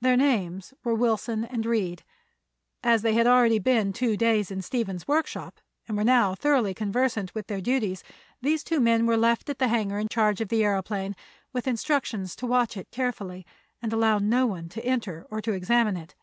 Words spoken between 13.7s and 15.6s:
and allow no one to enter or to